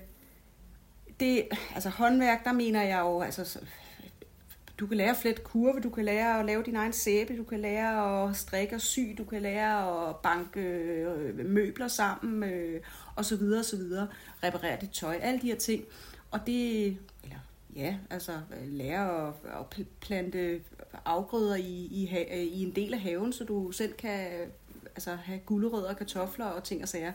det, 1.20 1.48
altså 1.74 1.88
håndværk, 1.88 2.44
der 2.44 2.52
mener 2.52 2.82
jeg 2.82 3.00
jo, 3.00 3.20
altså 3.20 3.58
du 4.82 4.86
kan 4.86 4.96
lære 4.96 5.10
at 5.10 5.16
flette 5.16 5.42
kurve, 5.42 5.80
du 5.80 5.90
kan 5.90 6.04
lære 6.04 6.40
at 6.40 6.46
lave 6.46 6.62
din 6.62 6.76
egen 6.76 6.92
sæbe, 6.92 7.36
du 7.36 7.44
kan 7.44 7.60
lære 7.60 8.28
at 8.28 8.36
strikke 8.36 8.74
og 8.74 8.80
sy, 8.80 9.00
du 9.18 9.24
kan 9.24 9.42
lære 9.42 10.08
at 10.08 10.16
banke 10.16 10.60
øh, 10.60 11.46
møbler 11.46 11.88
sammen, 11.88 12.50
øh, 12.50 12.80
og 13.16 13.24
så 13.24 13.36
videre, 13.36 13.60
og 13.60 13.64
så 13.64 13.76
videre. 13.76 14.08
Reparere 14.42 14.80
dit 14.80 14.90
tøj, 14.90 15.18
alle 15.22 15.40
de 15.40 15.46
her 15.46 15.56
ting. 15.56 15.84
Og 16.30 16.40
det, 16.46 16.86
eller 17.24 17.36
ja, 17.76 17.96
altså 18.10 18.32
lære 18.64 19.28
at, 19.28 19.34
at 19.44 19.86
plante 20.00 20.60
afgrøder 21.04 21.56
i, 21.56 21.88
i, 21.90 22.08
i 22.52 22.62
en 22.62 22.76
del 22.76 22.94
af 22.94 23.00
haven, 23.00 23.32
så 23.32 23.44
du 23.44 23.70
selv 23.70 23.92
kan 23.92 24.28
altså, 24.86 25.14
have 25.14 25.38
gulerødder, 25.38 25.94
kartofler 25.94 26.46
og 26.46 26.64
ting 26.64 26.82
og 26.82 26.88
sager. 26.88 27.12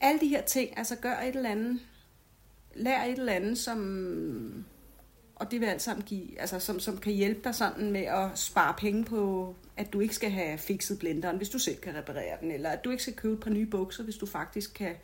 Alle 0.00 0.20
de 0.20 0.28
her 0.28 0.42
ting, 0.42 0.78
altså 0.78 0.96
gør 0.96 1.14
et 1.14 1.36
eller 1.36 1.50
andet, 1.50 1.80
lær 2.74 3.02
et 3.02 3.18
eller 3.18 3.32
andet, 3.32 3.58
som 3.58 4.64
og 5.36 5.50
det 5.50 5.60
vil 5.60 5.66
alt 5.66 5.82
sammen 5.82 6.04
give, 6.04 6.40
altså, 6.40 6.58
som, 6.58 6.80
som 6.80 6.98
kan 6.98 7.12
hjælpe 7.12 7.40
dig 7.44 7.54
sådan 7.54 7.90
med 7.92 8.00
at 8.00 8.38
spare 8.38 8.74
penge 8.78 9.04
på, 9.04 9.54
at 9.76 9.92
du 9.92 10.00
ikke 10.00 10.14
skal 10.14 10.30
have 10.30 10.58
fikset 10.58 10.98
blenderen, 10.98 11.36
hvis 11.36 11.48
du 11.48 11.58
selv 11.58 11.76
kan 11.76 11.94
reparere 11.94 12.36
den, 12.40 12.50
eller 12.50 12.70
at 12.70 12.84
du 12.84 12.90
ikke 12.90 13.02
skal 13.02 13.14
købe 13.14 13.34
et 13.34 13.40
par 13.40 13.50
nye 13.50 13.66
bukser, 13.66 14.04
hvis 14.04 14.16
du 14.16 14.26
faktisk 14.26 14.74
kan 14.74 14.94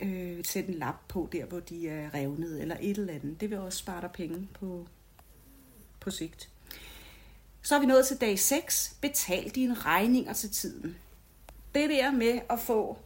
øh, 0.00 0.44
sætte 0.44 0.72
en 0.72 0.78
lap 0.78 0.94
på 1.08 1.28
der, 1.32 1.44
hvor 1.44 1.60
de 1.60 1.88
er 1.88 2.14
revnet, 2.14 2.60
eller 2.60 2.76
et 2.80 2.98
eller 2.98 3.14
andet. 3.14 3.40
Det 3.40 3.50
vil 3.50 3.58
også 3.58 3.78
spare 3.78 4.00
dig 4.00 4.10
penge 4.12 4.48
på, 4.54 4.86
på 6.00 6.10
sigt. 6.10 6.48
Så 7.62 7.76
er 7.76 7.80
vi 7.80 7.86
nået 7.86 8.06
til 8.06 8.20
dag 8.20 8.38
6. 8.38 8.96
Betal 9.00 9.48
dine 9.48 9.74
regninger 9.74 10.32
til 10.32 10.50
tiden. 10.50 10.96
Det 11.74 11.90
der 11.90 12.10
med 12.10 12.40
at 12.50 12.60
få 12.60 12.98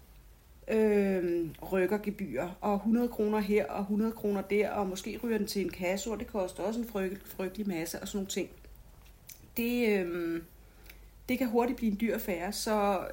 øh, 0.69 1.51
rykkergebyr, 1.73 2.49
og 2.61 2.75
100 2.75 3.09
kroner 3.09 3.39
her 3.39 3.67
og 3.67 3.81
100 3.81 4.13
kroner 4.13 4.43
der, 4.43 4.71
og 4.71 4.87
måske 4.87 5.21
ryger 5.25 5.39
den 5.39 5.47
til 5.47 5.63
en 5.63 5.71
kasse, 5.71 6.11
og 6.11 6.19
det 6.19 6.27
koster 6.27 6.63
også 6.63 6.81
en 6.81 6.89
frygtelig, 6.89 7.23
frygtelig 7.27 7.69
masse 7.69 8.01
og 8.01 8.09
sådan 8.09 8.19
nogle 8.19 8.31
ting. 8.31 8.49
Det, 9.57 9.89
øh, 9.89 10.43
det 11.29 11.39
kan 11.39 11.49
hurtigt 11.49 11.77
blive 11.77 11.93
en 11.93 11.99
dyr 12.01 12.15
affære, 12.15 12.53
så 12.53 13.07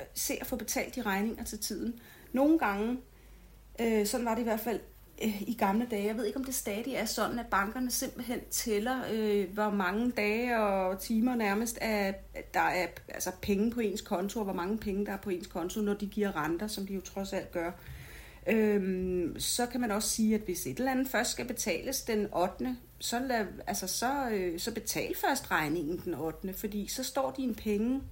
øh, 0.00 0.06
se 0.14 0.34
at 0.40 0.46
få 0.46 0.56
betalt 0.56 0.94
de 0.94 1.02
regninger 1.02 1.44
til 1.44 1.58
tiden. 1.58 2.00
Nogle 2.32 2.58
gange, 2.58 2.98
øh, 3.80 4.06
sådan 4.06 4.26
var 4.26 4.34
det 4.34 4.40
i 4.40 4.44
hvert 4.44 4.60
fald 4.60 4.80
øh, 5.22 5.42
i 5.42 5.56
gamle 5.58 5.86
dage, 5.90 6.06
jeg 6.06 6.16
ved 6.16 6.24
ikke 6.24 6.38
om 6.38 6.44
det 6.44 6.54
stadig 6.54 6.94
er 6.94 7.04
sådan, 7.04 7.38
at 7.38 7.46
bankerne 7.46 7.90
simpelthen 7.90 8.40
tæller, 8.50 9.00
øh, 9.12 9.52
hvor 9.52 9.70
mange 9.70 10.10
dage 10.10 10.60
og 10.60 11.00
timer 11.00 11.34
nærmest 11.34 11.78
er, 11.80 12.12
der 12.54 12.60
er 12.60 12.86
altså 13.08 13.30
penge 13.42 13.70
på 13.70 13.80
ens 13.80 14.00
konto, 14.00 14.38
og 14.38 14.44
hvor 14.44 14.54
mange 14.54 14.78
penge 14.78 15.06
der 15.06 15.12
er 15.12 15.16
på 15.16 15.30
ens 15.30 15.46
konto, 15.46 15.80
når 15.80 15.94
de 15.94 16.06
giver 16.06 16.36
renter, 16.36 16.66
som 16.66 16.86
de 16.86 16.94
jo 16.94 17.00
trods 17.00 17.32
alt 17.32 17.52
gør. 17.52 17.70
Øhm, 18.46 19.34
så 19.38 19.66
kan 19.66 19.80
man 19.80 19.90
også 19.90 20.08
sige, 20.08 20.34
at 20.34 20.40
hvis 20.40 20.66
et 20.66 20.78
eller 20.78 20.90
andet 20.90 21.08
først 21.08 21.30
skal 21.30 21.46
betales 21.46 22.02
den 22.02 22.28
8., 22.34 22.76
så, 22.98 23.18
lad, 23.18 23.46
altså 23.66 23.86
så, 23.86 24.28
øh, 24.30 24.60
så 24.60 24.74
betal 24.74 25.14
først 25.16 25.50
regningen 25.50 26.00
den 26.04 26.14
8., 26.14 26.54
fordi 26.54 26.88
så 26.88 27.04
står 27.04 27.34
dine 27.36 27.54
penge, 27.54 28.02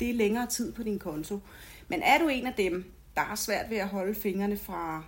det 0.00 0.10
er 0.10 0.14
længere 0.14 0.46
tid 0.46 0.72
på 0.72 0.82
din 0.82 0.98
konto. 0.98 1.40
Men 1.88 2.02
er 2.02 2.18
du 2.18 2.28
en 2.28 2.46
af 2.46 2.54
dem, 2.54 2.92
der 3.16 3.22
har 3.22 3.36
svært 3.36 3.70
ved 3.70 3.76
at 3.76 3.88
holde 3.88 4.14
fingrene 4.14 4.56
fra, 4.56 5.04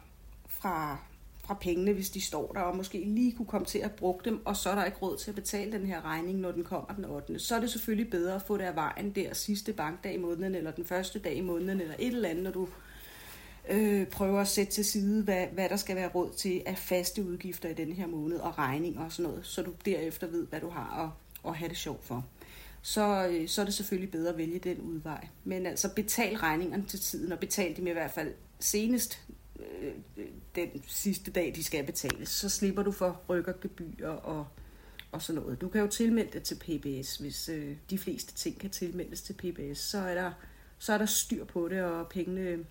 fra, 0.49 0.99
fra 1.47 1.55
pengene, 1.55 1.93
hvis 1.93 2.11
de 2.11 2.21
står 2.21 2.53
der, 2.53 2.61
og 2.61 2.77
måske 2.77 2.99
lige 2.99 3.33
kunne 3.33 3.47
komme 3.47 3.67
til 3.67 3.79
at 3.79 3.93
bruge 3.93 4.21
dem, 4.25 4.47
og 4.47 4.57
så 4.57 4.71
er 4.71 4.75
der 4.75 4.85
ikke 4.85 4.99
råd 4.99 5.17
til 5.17 5.31
at 5.31 5.35
betale 5.35 5.73
den 5.73 5.87
her 5.87 6.05
regning, 6.05 6.39
når 6.39 6.53
den 6.53 6.65
kommer 6.65 6.95
den 6.95 7.05
8. 7.05 7.39
Så 7.39 7.57
er 7.57 7.61
det 7.61 7.71
selvfølgelig 7.71 8.11
bedre 8.11 8.35
at 8.35 8.43
få 8.43 8.57
det 8.57 8.65
af 8.65 8.75
vejen 8.75 9.11
der 9.11 9.35
sidste 9.35 9.73
bankdag 9.73 10.15
i 10.15 10.19
måneden, 10.19 10.55
eller 10.55 10.71
den 10.71 10.85
første 10.85 11.19
dag 11.19 11.35
i 11.35 11.41
måneden, 11.41 11.81
eller 11.81 11.95
et 11.99 12.07
eller 12.07 12.29
andet, 12.29 12.45
når 12.45 12.51
du 12.51 12.69
øh, 13.69 14.07
prøver 14.07 14.41
at 14.41 14.49
sætte 14.49 14.73
til 14.73 14.85
side, 14.85 15.23
hvad, 15.23 15.47
hvad 15.47 15.69
der 15.69 15.77
skal 15.77 15.97
være 15.97 16.09
råd 16.09 16.31
til 16.31 16.63
af 16.67 16.79
faste 16.79 17.25
udgifter 17.25 17.69
i 17.69 17.75
den 17.75 17.93
her 17.93 18.07
måned, 18.07 18.39
og 18.39 18.59
regninger 18.59 19.05
og 19.05 19.13
sådan 19.13 19.31
noget, 19.31 19.47
så 19.47 19.63
du 19.63 19.73
derefter 19.85 20.27
ved, 20.27 20.47
hvad 20.47 20.61
du 20.61 20.69
har 20.69 21.03
at, 21.05 21.51
at 21.51 21.57
have 21.57 21.69
det 21.69 21.77
sjovt 21.77 22.05
for. 22.05 22.25
Så, 22.83 23.27
øh, 23.27 23.49
så 23.49 23.61
er 23.61 23.65
det 23.65 23.75
selvfølgelig 23.75 24.11
bedre 24.11 24.31
at 24.31 24.39
vælge 24.39 24.59
den 24.59 24.81
udvej. 24.81 25.29
Men 25.45 25.67
altså 25.67 25.95
betal 25.95 26.37
regningerne 26.37 26.85
til 26.89 27.01
tiden, 27.01 27.33
og 27.33 27.39
betal 27.39 27.77
dem 27.77 27.87
i 27.87 27.91
hvert 27.91 28.11
fald 28.11 28.33
senest 28.61 29.21
den 30.55 30.83
sidste 30.87 31.31
dag, 31.31 31.53
de 31.57 31.65
skal 31.65 31.87
betales. 31.87 32.29
Så 32.29 32.49
slipper 32.49 32.83
du 32.83 32.93
for 32.93 33.21
rykkergebyr 33.29 34.09
og, 34.09 34.47
og 35.13 35.23
sådan 35.23 35.43
noget. 35.43 35.61
Du 35.61 35.69
kan 35.69 35.81
jo 35.81 35.87
tilmelde 35.87 36.31
dig 36.33 36.43
til 36.43 36.55
PBS, 36.55 37.17
hvis 37.17 37.49
øh, 37.49 37.77
de 37.91 37.99
fleste 37.99 38.35
ting 38.35 38.59
kan 38.59 38.71
tilmeldes 38.71 39.23
til 39.23 39.33
PBS. 39.33 39.79
Så 39.79 39.99
er 39.99 40.15
der, 40.15 40.33
så 40.79 40.93
er 40.93 40.99
der 40.99 41.07
styr 41.07 41.45
på 41.45 41.69
det, 41.69 41.83
og 41.83 42.09
pengene 42.09 42.65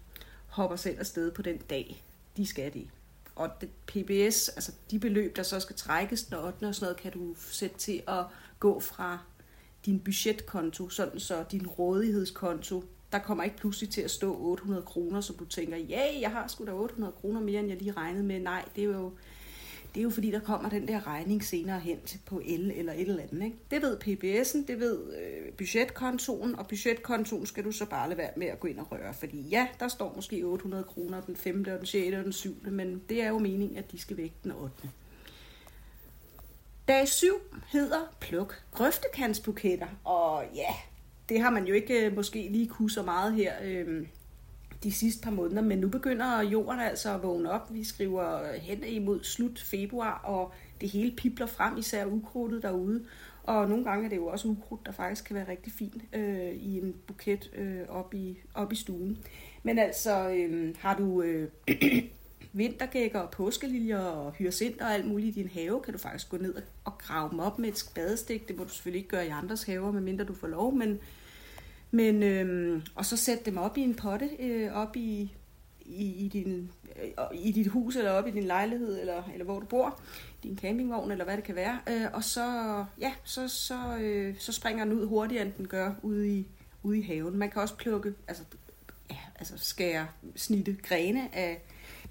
hopper 0.47 0.75
selv 0.75 0.99
afsted 0.99 1.31
på 1.31 1.41
den 1.41 1.57
dag, 1.57 2.03
de 2.37 2.45
skal 2.45 2.73
det. 2.73 2.89
Og 3.35 3.49
det, 3.61 3.69
PBS, 3.85 4.49
altså 4.49 4.71
de 4.91 4.99
beløb, 4.99 5.35
der 5.35 5.43
så 5.43 5.59
skal 5.59 5.75
trækkes 5.75 6.23
den 6.23 6.37
8. 6.37 6.67
og 6.67 6.75
sådan 6.75 6.85
noget, 6.85 6.97
kan 6.97 7.11
du 7.11 7.35
sætte 7.37 7.77
til 7.77 8.03
at 8.07 8.25
gå 8.59 8.79
fra 8.79 9.19
din 9.85 9.99
budgetkonto, 9.99 10.89
sådan 10.89 11.19
så 11.19 11.45
din 11.51 11.67
rådighedskonto, 11.67 12.83
der 13.13 13.19
kommer 13.19 13.43
ikke 13.43 13.57
pludselig 13.57 13.89
til 13.89 14.01
at 14.01 14.11
stå 14.11 14.37
800 14.39 14.81
kroner, 14.81 15.21
så 15.21 15.33
du 15.33 15.45
tænker, 15.45 15.77
ja, 15.77 16.01
jeg 16.21 16.31
har 16.31 16.47
sgu 16.47 16.65
da 16.65 16.71
800 16.71 17.13
kroner 17.21 17.41
mere, 17.41 17.59
end 17.59 17.69
jeg 17.69 17.77
lige 17.77 17.91
regnede 17.91 18.23
med. 18.23 18.39
Nej, 18.39 18.65
det 18.75 18.83
er 18.83 18.87
jo 18.87 19.11
det 19.95 19.99
er 19.99 20.03
jo 20.03 20.09
fordi, 20.09 20.31
der 20.31 20.39
kommer 20.39 20.69
den 20.69 20.87
der 20.87 21.07
regning 21.07 21.43
senere 21.43 21.79
hen 21.79 22.01
til 22.05 22.19
på 22.25 22.41
el 22.45 22.71
eller 22.71 22.93
et 22.93 23.01
eller 23.01 23.23
andet. 23.23 23.45
Ikke? 23.45 23.57
Det 23.71 23.81
ved 23.81 23.97
PBS'en, 24.03 24.67
det 24.67 24.79
ved 24.79 24.99
øh, 25.17 25.53
budgetkontoen, 25.53 26.55
og 26.55 26.67
budgetkontoen 26.67 27.45
skal 27.45 27.63
du 27.63 27.71
så 27.71 27.85
bare 27.85 28.09
lade 28.09 28.17
være 28.17 28.31
med 28.37 28.47
at 28.47 28.59
gå 28.59 28.67
ind 28.67 28.79
og 28.79 28.91
røre. 28.91 29.13
Fordi 29.13 29.41
ja, 29.41 29.67
der 29.79 29.87
står 29.87 30.13
måske 30.15 30.43
800 30.43 30.83
kroner 30.83 31.21
den 31.21 31.35
5., 31.35 31.59
og 31.59 31.79
den 31.79 31.85
6. 31.85 32.15
og 32.15 32.23
den 32.23 32.33
7., 32.33 32.55
men 32.71 33.01
det 33.09 33.23
er 33.23 33.27
jo 33.27 33.39
meningen, 33.39 33.77
at 33.77 33.91
de 33.91 33.99
skal 33.99 34.17
væk 34.17 34.33
den 34.43 34.51
8. 34.51 34.89
Dag 36.87 37.07
7 37.07 37.27
hedder 37.67 38.15
pluk 38.19 38.63
grøftekantsbuketter, 38.71 39.87
og 40.03 40.43
ja, 40.55 40.73
det 41.29 41.41
har 41.41 41.49
man 41.49 41.65
jo 41.65 41.73
ikke 41.73 42.05
øh, 42.05 42.15
måske 42.15 42.47
lige 42.51 42.67
kunne 42.67 42.91
så 42.91 43.03
meget 43.03 43.33
her 43.33 43.53
øh, 43.63 44.07
de 44.83 44.91
sidste 44.91 45.23
par 45.23 45.31
måneder, 45.31 45.61
men 45.61 45.79
nu 45.79 45.87
begynder 45.87 46.41
jorden 46.41 46.79
altså 46.79 47.15
at 47.15 47.23
vågne 47.23 47.51
op. 47.51 47.73
Vi 47.73 47.83
skriver 47.83 48.53
hen 48.53 48.83
imod 48.83 49.23
slut 49.23 49.59
februar, 49.59 50.21
og 50.23 50.53
det 50.81 50.89
hele 50.89 51.15
pipler 51.15 51.45
frem, 51.45 51.77
især 51.77 52.05
ukrudtet 52.05 52.63
derude. 52.63 53.05
Og 53.43 53.69
nogle 53.69 53.83
gange 53.83 54.05
er 54.05 54.09
det 54.09 54.15
jo 54.15 54.27
også 54.27 54.47
ukrudt, 54.47 54.85
der 54.85 54.91
faktisk 54.91 55.25
kan 55.25 55.35
være 55.35 55.47
rigtig 55.47 55.73
fint 55.73 56.03
øh, 56.13 56.53
i 56.53 56.79
en 56.79 56.95
buket 57.07 57.51
øh, 57.55 57.79
op, 57.89 58.13
i, 58.13 58.37
op 58.53 58.71
i 58.71 58.75
stuen. 58.75 59.17
Men 59.63 59.79
altså, 59.79 60.29
øh, 60.29 60.75
har 60.79 60.97
du 60.97 61.21
øh, 61.21 61.49
vintergækker 62.53 63.19
og 63.19 63.29
påskeliljer 63.29 63.99
og 63.99 64.31
hyacinter 64.31 64.85
og 64.85 64.93
alt 64.93 65.05
muligt 65.05 65.37
i 65.37 65.41
din 65.41 65.49
have, 65.53 65.81
kan 65.81 65.93
du 65.93 65.99
faktisk 65.99 66.29
gå 66.29 66.37
ned 66.37 66.55
og 66.83 66.97
grave 66.97 67.29
dem 67.29 67.39
op 67.39 67.59
med 67.59 67.69
et 67.69 67.77
spadestik. 67.77 68.47
Det 68.47 68.57
må 68.57 68.63
du 68.63 68.69
selvfølgelig 68.69 68.99
ikke 68.99 69.09
gøre 69.09 69.25
i 69.25 69.29
andres 69.29 69.63
haver, 69.63 69.91
medmindre 69.91 70.25
du 70.25 70.33
får 70.33 70.47
lov, 70.47 70.75
men 70.75 70.99
men, 71.93 72.23
øhm, 72.23 72.81
og 72.95 73.05
så 73.05 73.17
sætte 73.17 73.45
dem 73.45 73.57
op 73.57 73.77
i 73.77 73.81
en 73.81 73.95
potte, 73.95 74.29
øh, 74.39 74.73
op 74.73 74.95
i, 74.95 75.33
i, 75.85 76.25
i, 76.25 76.27
din, 76.27 76.71
øh, 77.03 77.09
i 77.33 77.51
dit 77.51 77.67
hus, 77.67 77.95
eller 77.95 78.11
op 78.11 78.27
i 78.27 78.31
din 78.31 78.43
lejlighed, 78.43 78.99
eller, 78.99 79.23
eller 79.33 79.45
hvor 79.45 79.59
du 79.59 79.65
bor, 79.65 79.99
din 80.43 80.57
campingvogn, 80.57 81.11
eller 81.11 81.25
hvad 81.25 81.37
det 81.37 81.43
kan 81.43 81.55
være. 81.55 81.79
Øh, 81.89 82.05
og 82.13 82.23
så, 82.23 82.45
ja, 82.99 83.13
så, 83.23 83.47
så, 83.47 83.97
øh, 83.97 84.35
så 84.39 84.51
springer 84.51 84.85
den 84.85 84.93
ud 84.93 85.05
hurtigere, 85.05 85.45
end 85.45 85.53
den 85.57 85.67
gør 85.67 85.93
ude 86.01 86.29
i, 86.29 86.47
ude 86.83 86.99
i 86.99 87.01
haven. 87.01 87.37
Man 87.37 87.49
kan 87.49 87.61
også 87.61 87.75
plukke, 87.75 88.13
altså, 88.27 88.43
ja, 89.09 89.17
altså 89.35 89.53
skære, 89.57 90.07
snitte 90.35 90.77
grene 90.83 91.35
af 91.35 91.61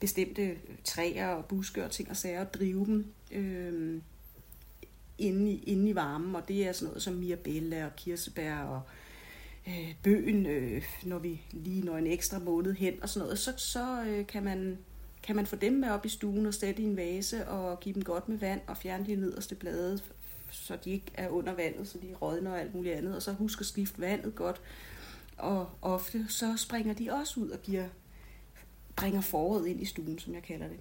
bestemte 0.02 0.56
træer 0.84 1.28
og 1.28 1.44
buske 1.44 1.84
og 1.84 1.90
ting 1.90 2.10
og 2.10 2.16
sager, 2.16 2.40
og 2.40 2.54
drive 2.54 2.86
dem 2.86 3.06
øh, 3.32 4.00
inde, 5.18 5.52
i, 5.52 5.62
inde 5.62 5.90
i 5.90 5.94
varmen. 5.94 6.36
Og 6.36 6.48
det 6.48 6.66
er 6.66 6.72
sådan 6.72 6.88
noget 6.88 7.02
som 7.02 7.14
mirabella 7.14 7.86
og 7.86 7.96
kirsebær 7.96 8.56
og 8.58 8.82
øh, 9.68 9.94
bøgen, 10.02 10.46
øh, 10.46 10.82
når 11.04 11.18
vi 11.18 11.40
lige 11.50 11.84
når 11.84 11.96
en 11.96 12.06
ekstra 12.06 12.38
måned 12.38 12.72
hen 12.72 13.02
og 13.02 13.08
sådan 13.08 13.24
noget, 13.24 13.38
så, 13.38 13.52
så 13.56 14.04
øh, 14.08 14.26
kan, 14.26 14.44
man, 14.44 14.78
kan 15.22 15.36
man 15.36 15.46
få 15.46 15.56
dem 15.56 15.72
med 15.72 15.90
op 15.90 16.06
i 16.06 16.08
stuen 16.08 16.46
og 16.46 16.54
sætte 16.54 16.82
i 16.82 16.84
en 16.84 16.96
vase 16.96 17.48
og 17.48 17.80
give 17.80 17.94
dem 17.94 18.04
godt 18.04 18.28
med 18.28 18.38
vand 18.38 18.60
og 18.66 18.76
fjerne 18.76 19.06
de 19.06 19.16
nederste 19.16 19.54
blade, 19.54 20.00
så 20.50 20.78
de 20.84 20.90
ikke 20.90 21.12
er 21.14 21.28
under 21.28 21.54
vandet, 21.54 21.88
så 21.88 21.98
de 21.98 22.14
rådner 22.22 22.50
og 22.50 22.60
alt 22.60 22.74
muligt 22.74 22.94
andet. 22.94 23.16
Og 23.16 23.22
så 23.22 23.32
husk 23.32 23.60
at 23.60 23.66
skifte 23.66 24.00
vandet 24.00 24.34
godt. 24.34 24.60
Og 25.36 25.70
ofte 25.82 26.26
så 26.28 26.56
springer 26.56 26.94
de 26.94 27.12
også 27.12 27.40
ud 27.40 27.50
og 27.50 27.62
giver, 27.62 27.88
bringer 28.96 29.20
foråret 29.20 29.66
ind 29.66 29.82
i 29.82 29.84
stuen, 29.84 30.18
som 30.18 30.34
jeg 30.34 30.42
kalder 30.42 30.66
det. 30.68 30.80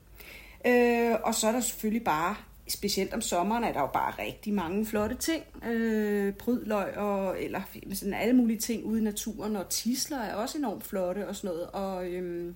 Øh, 0.65 1.17
og 1.23 1.35
så 1.35 1.47
er 1.47 1.51
der 1.51 1.59
selvfølgelig 1.59 2.03
bare 2.03 2.35
specielt 2.67 3.13
om 3.13 3.21
sommeren 3.21 3.63
er 3.63 3.73
der 3.73 3.79
jo 3.79 3.87
bare 3.87 4.13
rigtig 4.19 4.53
mange 4.53 4.85
flotte 4.85 5.15
ting. 5.15 5.43
Øh, 5.67 6.33
prydløg 6.33 6.97
og, 6.97 7.41
eller 7.41 7.61
sådan 7.93 8.13
alle 8.13 8.33
mulige 8.33 8.59
ting 8.59 8.85
ude 8.85 8.99
i 8.99 9.03
naturen, 9.03 9.55
og 9.55 9.69
tisler 9.69 10.17
er 10.17 10.35
også 10.35 10.57
enormt 10.57 10.83
flotte 10.83 11.27
og 11.27 11.35
sådan 11.35 11.55
noget. 11.55 11.67
Og, 11.67 12.07
øh, 12.07 12.53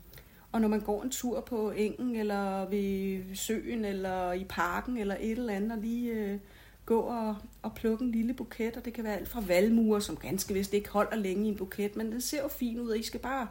og 0.51 0.62
når 0.62 0.67
man 0.67 0.79
går 0.79 1.03
en 1.03 1.09
tur 1.09 1.41
på 1.41 1.71
engen, 1.71 2.15
eller 2.15 2.69
ved 2.69 3.21
søen, 3.35 3.85
eller 3.85 4.33
i 4.33 4.43
parken, 4.50 4.97
eller 4.97 5.15
et 5.19 5.31
eller 5.31 5.53
andet, 5.53 5.71
og 5.71 5.77
lige 5.77 6.12
øh, 6.12 6.39
gå 6.85 7.00
og, 7.00 7.35
og 7.62 7.75
plukke 7.75 8.05
en 8.05 8.12
lille 8.12 8.33
buket, 8.33 8.77
og 8.77 8.85
det 8.85 8.93
kan 8.93 9.03
være 9.03 9.17
alt 9.17 9.29
fra 9.29 9.43
valmuer, 9.47 10.00
som 10.00 10.17
ganske 10.17 10.53
vist 10.53 10.74
ikke 10.74 10.89
holder 10.89 11.15
længe 11.15 11.45
i 11.45 11.50
en 11.50 11.55
buket, 11.55 11.95
men 11.95 12.12
den 12.12 12.21
ser 12.21 12.41
jo 12.41 12.47
fin 12.47 12.79
ud, 12.79 12.89
og 12.89 12.97
I 12.97 13.03
skal 13.03 13.19
bare 13.19 13.47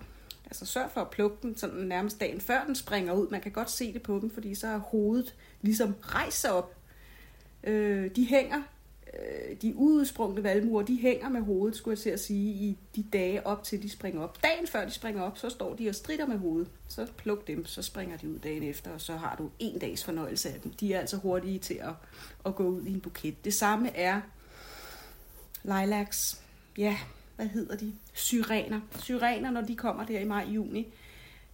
altså 0.46 0.66
sørg 0.66 0.90
for 0.90 1.00
at 1.00 1.10
plukke 1.10 1.36
den 1.42 1.56
sådan 1.56 1.78
nærmest 1.78 2.20
dagen 2.20 2.40
før 2.40 2.64
den 2.64 2.74
springer 2.74 3.12
ud. 3.12 3.28
Man 3.30 3.40
kan 3.40 3.52
godt 3.52 3.70
se 3.70 3.92
det 3.92 4.02
på 4.02 4.18
dem, 4.20 4.30
fordi 4.30 4.54
så 4.54 4.66
er 4.66 4.78
hovedet 4.78 5.34
ligesom 5.62 5.94
rejser 6.02 6.50
op. 6.50 6.76
Øh, 7.64 8.10
de 8.16 8.24
hænger, 8.24 8.62
øh, 9.14 9.56
de 9.62 9.76
udsprungne 9.76 10.42
valmuer, 10.42 10.82
de 10.82 10.96
hænger 10.96 11.28
med 11.28 11.40
hovedet, 11.40 11.76
skulle 11.76 11.92
jeg 11.92 11.98
til 11.98 12.10
at 12.10 12.20
sige, 12.20 12.52
i 12.52 12.78
de 12.96 13.04
dage 13.12 13.46
op 13.46 13.62
til 13.62 13.82
de 13.82 13.90
springer 13.90 14.22
op. 14.22 14.42
Dagen 14.42 14.66
før 14.66 14.84
de 14.84 14.90
springer 14.90 15.22
op, 15.22 15.38
så 15.38 15.50
står 15.50 15.74
de 15.74 15.88
og 15.88 15.94
strider 15.94 16.26
med 16.26 16.38
hovedet. 16.38 16.70
Så 16.88 17.06
pluk 17.16 17.46
dem, 17.46 17.66
så 17.66 17.82
springer 17.82 18.16
de 18.16 18.28
ud 18.28 18.38
dagen 18.38 18.62
efter, 18.62 18.90
og 18.90 19.00
så 19.00 19.16
har 19.16 19.36
du 19.36 19.50
en 19.58 19.78
dags 19.78 20.04
fornøjelse 20.04 20.48
af 20.48 20.60
dem. 20.60 20.72
De 20.72 20.94
er 20.94 21.00
altså 21.00 21.16
hurtige 21.16 21.58
til 21.58 21.74
at, 21.74 21.94
at 22.46 22.54
gå 22.54 22.64
ud 22.64 22.82
i 22.84 22.92
en 22.92 23.00
buket. 23.00 23.44
Det 23.44 23.54
samme 23.54 23.96
er 23.96 24.20
lilacs. 25.64 26.40
Ja, 26.78 26.96
hvad 27.36 27.46
hedder 27.46 27.76
de? 27.76 27.92
Syrener. 28.12 28.80
Syrener, 28.98 29.50
når 29.50 29.60
de 29.60 29.76
kommer 29.76 30.06
der 30.06 30.20
i 30.20 30.24
maj-juni, 30.24 30.86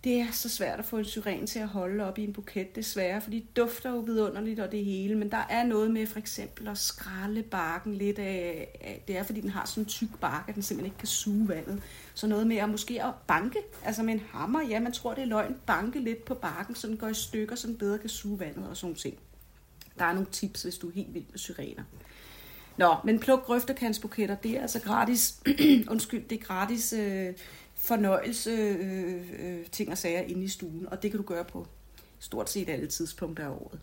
det 0.05 0.21
er 0.21 0.31
så 0.33 0.49
svært 0.49 0.79
at 0.79 0.85
få 0.85 0.97
en 0.97 1.05
syren 1.05 1.47
til 1.47 1.59
at 1.59 1.69
holde 1.69 2.05
op 2.05 2.19
i 2.19 2.25
en 2.25 2.33
buket, 2.33 2.77
desværre, 2.77 3.21
for 3.21 3.31
de 3.31 3.43
dufter 3.57 3.91
jo 3.91 3.99
vidunderligt 3.99 4.61
og 4.61 4.73
det 4.73 4.85
hele, 4.85 5.15
men 5.15 5.31
der 5.31 5.47
er 5.51 5.65
noget 5.65 5.91
med 5.91 6.07
for 6.07 6.19
eksempel 6.19 6.69
at 6.69 6.79
skralde 6.79 7.43
barken 7.43 7.95
lidt 7.95 8.19
af, 8.19 9.03
det 9.09 9.17
er 9.17 9.23
fordi 9.23 9.41
den 9.41 9.51
har 9.51 9.65
sådan 9.65 9.83
en 9.83 9.89
tyk 9.89 10.09
bark, 10.21 10.49
at 10.49 10.55
den 10.55 10.63
simpelthen 10.63 10.87
ikke 10.87 10.99
kan 10.99 11.09
suge 11.09 11.49
vandet. 11.49 11.83
Så 12.15 12.27
noget 12.27 12.47
med 12.47 12.57
at 12.57 12.69
måske 12.69 13.03
at 13.05 13.15
banke, 13.27 13.59
altså 13.85 14.03
med 14.03 14.15
en 14.15 14.23
hammer, 14.31 14.63
ja, 14.63 14.81
man 14.81 14.93
tror 14.93 15.15
det 15.15 15.23
er 15.23 15.27
løgn, 15.27 15.57
banke 15.67 16.01
lidt 16.01 16.25
på 16.25 16.35
barken, 16.35 16.75
så 16.75 16.87
den 16.87 16.97
går 16.97 17.09
i 17.09 17.15
stykker, 17.15 17.57
så 17.57 17.67
den 17.67 17.77
bedre 17.77 17.99
kan 17.99 18.09
suge 18.09 18.41
vandet 18.41 18.69
og 18.69 18.77
sådan 18.77 18.97
ting. 18.97 19.19
Der 19.99 20.05
er 20.05 20.13
nogle 20.13 20.29
tips, 20.33 20.63
hvis 20.63 20.79
du 20.79 20.89
er 20.89 20.93
helt 20.93 21.15
vild 21.15 21.27
med 21.31 21.39
syrener. 21.39 21.83
Nå, 22.81 22.97
men 23.05 23.19
pluk 23.19 23.43
grøftekantsbuketter, 23.43 24.35
det 24.35 24.57
er 24.57 24.61
altså 24.61 24.81
gratis, 24.81 25.43
undskyld, 25.93 26.29
det 26.29 26.41
er 26.41 26.45
gratis 26.45 26.93
øh, 26.93 27.35
fornøjelse 27.75 28.51
øh, 28.51 29.31
øh, 29.39 29.67
ting 29.67 29.91
og 29.91 29.99
sager 29.99 30.21
inde 30.21 30.45
i 30.45 30.49
stuen, 30.49 30.89
og 30.89 31.03
det 31.03 31.11
kan 31.11 31.21
du 31.21 31.27
gøre 31.27 31.45
på 31.45 31.67
stort 32.19 32.51
set 32.51 32.69
alle 32.69 32.87
tidspunkter 32.87 33.45
af 33.45 33.49
året. 33.49 33.81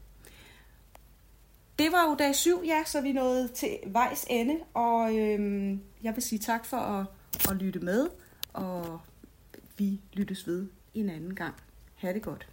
Det 1.80 1.92
var 1.92 2.10
jo 2.10 2.16
dag 2.20 2.36
7, 2.36 2.62
ja, 2.66 2.84
så 2.86 3.02
vi 3.02 3.12
nåede 3.12 3.48
til 3.48 3.78
vejs 3.86 4.26
ende, 4.30 4.56
og 4.74 5.18
øh, 5.18 5.78
jeg 6.04 6.16
vil 6.16 6.24
sige 6.24 6.40
tak 6.40 6.66
for 6.66 6.78
at, 6.78 7.06
at 7.50 7.56
lytte 7.56 7.80
med, 7.80 8.08
og 8.54 9.00
vi 9.78 10.02
lyttes 10.14 10.48
ved 10.48 10.68
en 10.94 11.10
anden 11.10 11.36
gang. 11.36 11.56
Ha' 11.96 12.14
det 12.14 12.22
godt. 12.22 12.48